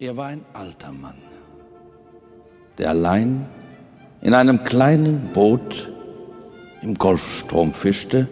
[0.00, 1.14] Er war ein alter Mann,
[2.78, 3.46] der allein
[4.22, 5.88] in einem kleinen Boot
[6.82, 8.26] im Golfstrom fischte,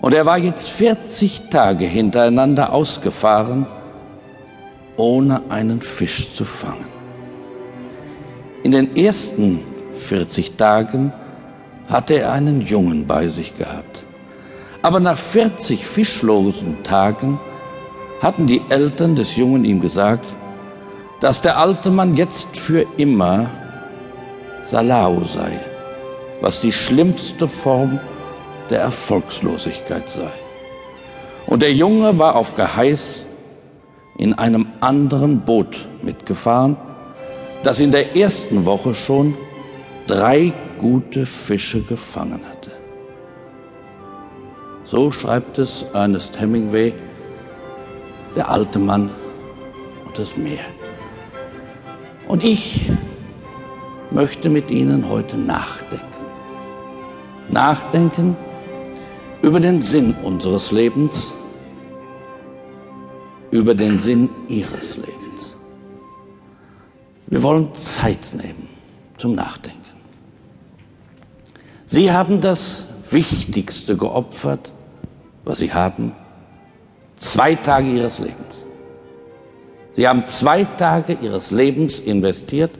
[0.00, 3.66] und er war jetzt 40 Tage hintereinander ausgefahren,
[4.96, 6.86] ohne einen Fisch zu fangen.
[8.62, 9.58] In den ersten
[9.94, 11.12] 40 Tagen
[11.88, 14.04] hatte er einen Jungen bei sich gehabt.
[14.82, 17.40] Aber nach 40 fischlosen Tagen
[18.20, 20.32] hatten die Eltern des Jungen ihm gesagt,
[21.24, 23.48] dass der alte Mann jetzt für immer
[24.70, 25.58] Salao sei,
[26.42, 27.98] was die schlimmste Form
[28.68, 30.28] der Erfolgslosigkeit sei.
[31.46, 33.24] Und der Junge war auf Geheiß
[34.18, 36.76] in einem anderen Boot mitgefahren,
[37.62, 39.34] das in der ersten Woche schon
[40.06, 42.70] drei gute Fische gefangen hatte.
[44.84, 46.92] So schreibt es Ernest Hemingway,
[48.36, 49.08] der alte Mann
[50.04, 50.66] und das Meer.
[52.28, 52.90] Und ich
[54.10, 56.04] möchte mit Ihnen heute nachdenken.
[57.50, 58.36] Nachdenken
[59.42, 61.34] über den Sinn unseres Lebens,
[63.50, 65.54] über den Sinn Ihres Lebens.
[67.26, 68.68] Wir wollen Zeit nehmen
[69.18, 69.80] zum Nachdenken.
[71.86, 74.72] Sie haben das Wichtigste geopfert,
[75.44, 76.12] was Sie haben,
[77.16, 78.64] zwei Tage Ihres Lebens.
[79.94, 82.72] Sie haben zwei Tage Ihres Lebens investiert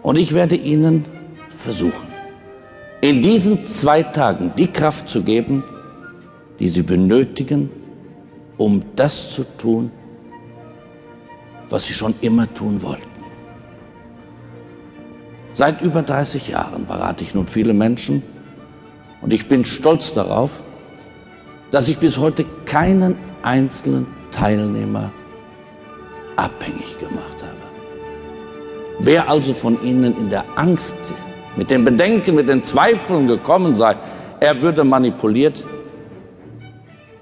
[0.00, 1.04] und ich werde Ihnen
[1.48, 2.06] versuchen,
[3.00, 5.64] in diesen zwei Tagen die Kraft zu geben,
[6.60, 7.68] die Sie benötigen,
[8.58, 9.90] um das zu tun,
[11.68, 13.02] was Sie schon immer tun wollten.
[15.52, 18.22] Seit über 30 Jahren berate ich nun viele Menschen
[19.20, 20.50] und ich bin stolz darauf,
[21.72, 25.12] dass ich bis heute keinen einzelnen Teilnehmer
[26.36, 27.64] abhängig gemacht habe.
[29.00, 30.96] Wer also von Ihnen in der Angst,
[31.56, 33.96] mit den Bedenken, mit den Zweifeln gekommen sei,
[34.40, 35.64] er würde manipuliert,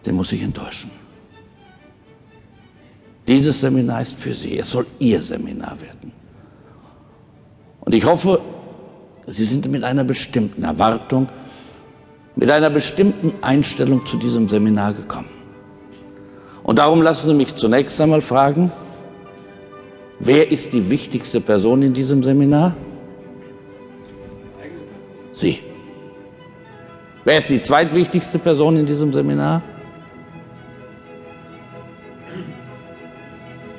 [0.05, 0.91] der muss sich enttäuschen.
[3.27, 6.13] Dieses Seminar ist für Sie, es soll Ihr Seminar werden.
[7.81, 8.41] Und ich hoffe,
[9.27, 11.29] Sie sind mit einer bestimmten Erwartung,
[12.35, 15.29] mit einer bestimmten Einstellung zu diesem Seminar gekommen.
[16.65, 18.73] Und darum lassen Sie mich zunächst einmal fragen,
[20.25, 22.77] Wer ist die wichtigste Person in diesem Seminar?
[25.33, 25.59] Sie.
[27.25, 29.63] Wer ist die zweitwichtigste Person in diesem Seminar?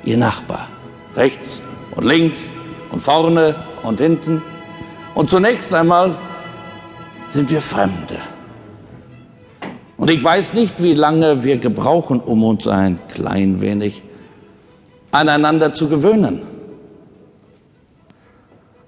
[0.04, 0.68] Ihr Nachbar.
[1.16, 1.62] Rechts
[1.96, 2.52] und links
[2.92, 4.42] und vorne und hinten.
[5.14, 6.14] Und zunächst einmal
[7.28, 8.18] sind wir Fremde.
[9.96, 14.02] Und ich weiß nicht, wie lange wir gebrauchen, um uns ein klein wenig
[15.14, 16.42] aneinander zu gewöhnen.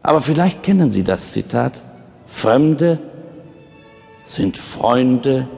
[0.02, 1.82] Aber vielleicht kennen Sie das Zitat,
[2.26, 2.98] Fremde
[4.24, 5.48] sind Freunde,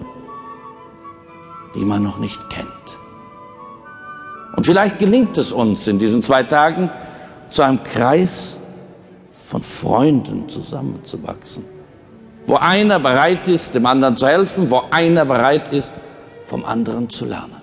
[1.75, 2.69] die man noch nicht kennt.
[4.57, 6.91] Und vielleicht gelingt es uns in diesen zwei Tagen,
[7.49, 8.57] zu einem Kreis
[9.33, 11.65] von Freunden zusammenzuwachsen,
[12.47, 15.93] wo einer bereit ist, dem anderen zu helfen, wo einer bereit ist,
[16.45, 17.58] vom anderen zu lernen.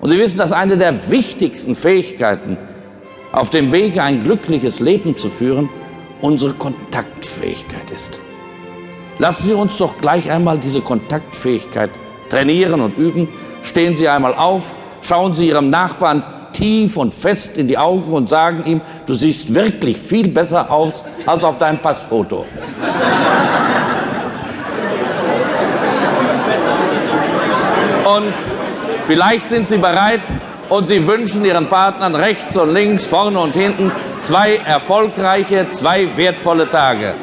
[0.00, 2.56] Und Sie wissen, dass eine der wichtigsten Fähigkeiten
[3.32, 5.68] auf dem Wege ein glückliches Leben zu führen
[6.20, 8.18] unsere Kontaktfähigkeit ist.
[9.18, 11.90] Lassen Sie uns doch gleich einmal diese Kontaktfähigkeit
[12.28, 13.28] trainieren und üben.
[13.62, 18.28] Stehen Sie einmal auf, schauen Sie Ihrem Nachbarn tief und fest in die Augen und
[18.28, 22.44] sagen ihm, du siehst wirklich viel besser aus als auf deinem Passfoto.
[28.16, 28.34] Und
[29.10, 30.20] Vielleicht sind Sie bereit
[30.68, 33.90] und Sie wünschen Ihren Partnern rechts und links, vorne und hinten
[34.20, 37.14] zwei erfolgreiche, zwei wertvolle Tage.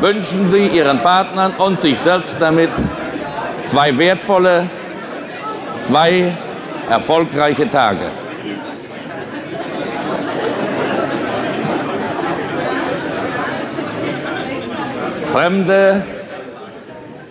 [0.00, 2.70] Wünschen Sie Ihren Partnern und sich selbst damit
[3.62, 4.68] zwei wertvolle,
[5.76, 6.36] zwei
[6.90, 8.10] erfolgreiche Tage.
[15.30, 16.04] Fremde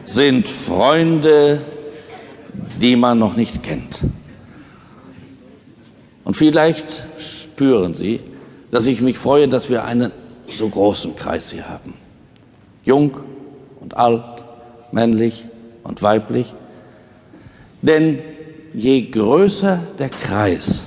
[0.05, 1.74] sind Freunde
[2.81, 4.01] die man noch nicht kennt.
[6.23, 8.19] Und vielleicht spüren Sie,
[8.71, 10.11] dass ich mich freue, dass wir einen
[10.49, 11.93] so großen Kreis hier haben.
[12.83, 13.17] Jung
[13.79, 14.43] und alt,
[14.91, 15.45] männlich
[15.83, 16.53] und weiblich.
[17.81, 18.19] Denn
[18.73, 20.85] je größer der Kreis,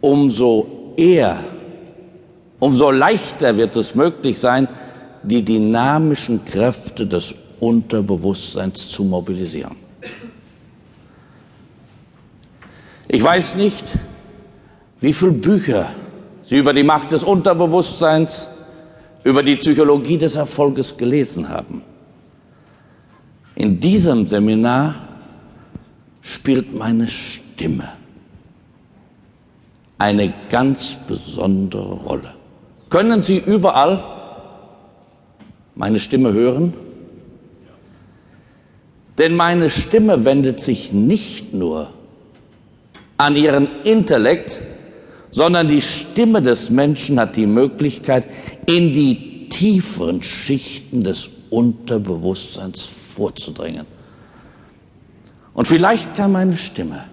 [0.00, 1.44] umso eher,
[2.58, 4.68] umso leichter wird es möglich sein,
[5.22, 9.83] die dynamischen Kräfte des Unterbewusstseins zu mobilisieren.
[13.14, 13.84] Ich weiß nicht,
[15.00, 15.90] wie viele Bücher
[16.42, 18.48] Sie über die Macht des Unterbewusstseins,
[19.22, 21.84] über die Psychologie des Erfolges gelesen haben.
[23.54, 24.96] In diesem Seminar
[26.22, 27.90] spielt meine Stimme
[29.98, 32.34] eine ganz besondere Rolle.
[32.90, 34.02] Können Sie überall
[35.76, 36.74] meine Stimme hören?
[39.18, 41.93] Denn meine Stimme wendet sich nicht nur
[43.16, 44.60] an Ihren Intellekt,
[45.30, 48.26] sondern die Stimme des Menschen hat die Möglichkeit,
[48.66, 53.86] in die tieferen Schichten des Unterbewusstseins vorzudringen.
[55.52, 57.04] Und vielleicht kann meine Stimme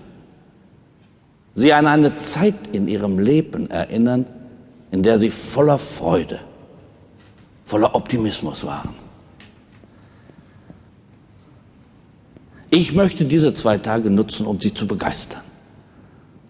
[1.54, 4.26] Sie an eine Zeit in Ihrem Leben erinnern,
[4.90, 6.40] in der Sie voller Freude,
[7.66, 8.96] voller Optimismus waren.
[12.70, 15.42] Ich möchte diese zwei Tage nutzen, um Sie zu begeistern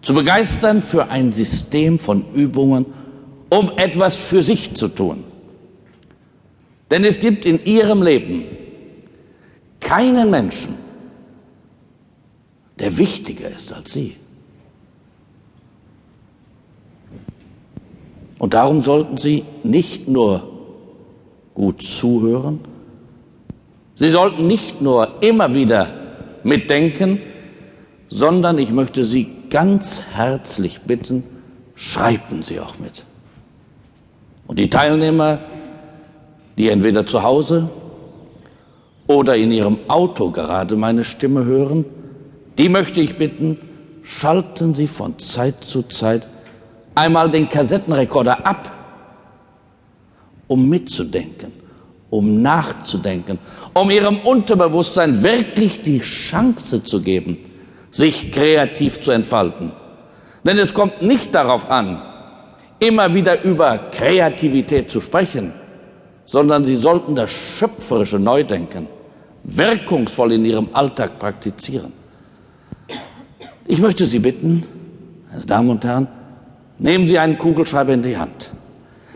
[0.02, 2.86] zu begeistern für ein System von Übungen,
[3.48, 5.24] um etwas für sich zu tun.
[6.90, 8.44] Denn es gibt in ihrem Leben
[9.80, 10.74] keinen Menschen,
[12.78, 14.16] der wichtiger ist als sie.
[18.38, 20.48] Und darum sollten Sie nicht nur
[21.54, 22.58] gut zuhören,
[23.94, 25.88] Sie sollten nicht nur immer wieder
[26.42, 27.20] mitdenken,
[28.08, 31.22] sondern ich möchte Sie ganz herzlich bitten,
[31.74, 33.04] schreiben Sie auch mit.
[34.46, 35.40] Und die Teilnehmer,
[36.56, 37.68] die entweder zu Hause
[39.06, 41.84] oder in ihrem Auto gerade meine Stimme hören,
[42.56, 43.58] die möchte ich bitten,
[44.02, 46.26] schalten Sie von Zeit zu Zeit
[46.94, 48.72] einmal den Kassettenrekorder ab,
[50.46, 51.52] um mitzudenken,
[52.08, 53.38] um nachzudenken,
[53.74, 57.36] um Ihrem Unterbewusstsein wirklich die Chance zu geben,
[57.92, 59.70] sich kreativ zu entfalten.
[60.42, 62.02] Denn es kommt nicht darauf an,
[62.80, 65.52] immer wieder über Kreativität zu sprechen,
[66.24, 68.88] sondern Sie sollten das schöpferische Neudenken
[69.44, 71.92] wirkungsvoll in Ihrem Alltag praktizieren.
[73.66, 74.66] Ich möchte Sie bitten,
[75.30, 76.08] meine Damen und Herren,
[76.78, 78.50] nehmen Sie einen Kugelschreiber in die Hand.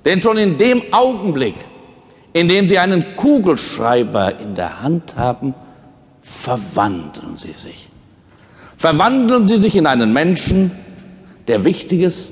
[0.04, 1.56] Denn schon in dem Augenblick,
[2.32, 5.54] in dem Sie einen Kugelschreiber in der Hand haben,
[6.20, 7.90] verwandeln Sie sich.
[8.78, 10.70] Verwandeln Sie sich in einen Menschen,
[11.48, 12.30] der Wichtiges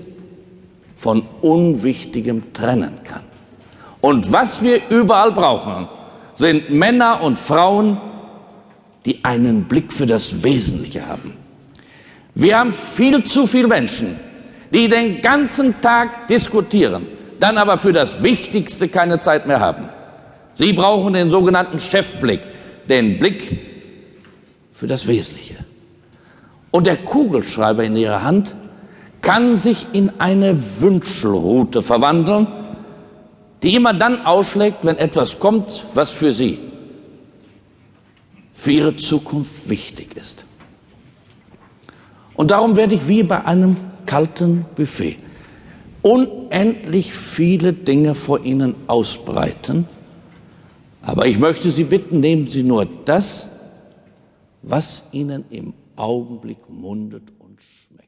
[0.94, 3.23] von Unwichtigem trennen kann.
[4.00, 5.88] Und was wir überall brauchen,
[6.35, 8.00] sind Männer und Frauen,
[9.05, 11.37] die einen Blick für das Wesentliche haben.
[12.35, 14.19] Wir haben viel zu viele Menschen,
[14.73, 17.06] die den ganzen Tag diskutieren,
[17.38, 19.88] dann aber für das Wichtigste keine Zeit mehr haben.
[20.55, 22.41] Sie brauchen den sogenannten Chefblick,
[22.88, 23.58] den Blick
[24.73, 25.56] für das Wesentliche.
[26.75, 28.56] Und der Kugelschreiber in ihrer Hand
[29.21, 32.49] kann sich in eine Wünschelrute verwandeln,
[33.62, 36.59] die immer dann ausschlägt, wenn etwas kommt, was für sie,
[38.55, 40.44] für ihre Zukunft wichtig ist.
[42.35, 45.19] Und darum werde ich wie bei einem kalten Buffet
[46.03, 49.87] unendlich viele Dinge vor Ihnen ausbreiten.
[51.03, 53.47] Aber ich möchte Sie bitten, nehmen Sie nur das,
[54.62, 58.04] was Ihnen im Augenblick mundet und schmeckt.